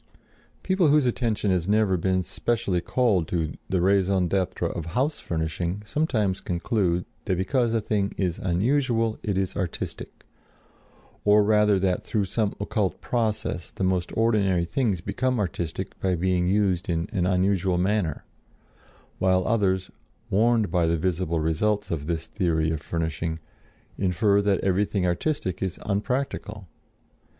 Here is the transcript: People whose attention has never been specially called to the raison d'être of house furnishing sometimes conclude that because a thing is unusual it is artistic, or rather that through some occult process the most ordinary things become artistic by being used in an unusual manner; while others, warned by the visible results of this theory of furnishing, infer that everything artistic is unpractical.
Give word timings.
People 0.63 0.87
whose 0.87 1.05
attention 1.05 1.51
has 1.51 1.67
never 1.69 1.95
been 1.95 2.23
specially 2.23 2.81
called 2.81 3.27
to 3.27 3.53
the 3.69 3.81
raison 3.81 4.27
d'être 4.27 4.63
of 4.67 4.87
house 4.97 5.19
furnishing 5.19 5.83
sometimes 5.85 6.41
conclude 6.41 7.05
that 7.25 7.37
because 7.37 7.71
a 7.75 7.81
thing 7.81 8.11
is 8.17 8.39
unusual 8.39 9.19
it 9.21 9.37
is 9.37 9.55
artistic, 9.55 10.25
or 11.23 11.43
rather 11.43 11.77
that 11.77 12.03
through 12.03 12.25
some 12.25 12.55
occult 12.59 12.99
process 12.99 13.69
the 13.69 13.83
most 13.83 14.11
ordinary 14.17 14.65
things 14.65 15.01
become 15.01 15.39
artistic 15.39 15.99
by 15.99 16.15
being 16.15 16.47
used 16.47 16.89
in 16.89 17.07
an 17.11 17.27
unusual 17.27 17.77
manner; 17.77 18.25
while 19.19 19.45
others, 19.47 19.91
warned 20.31 20.71
by 20.71 20.87
the 20.87 20.97
visible 20.97 21.39
results 21.39 21.91
of 21.91 22.07
this 22.07 22.25
theory 22.25 22.71
of 22.71 22.81
furnishing, 22.81 23.37
infer 23.99 24.41
that 24.41 24.59
everything 24.61 25.05
artistic 25.05 25.61
is 25.61 25.79
unpractical. 25.85 26.65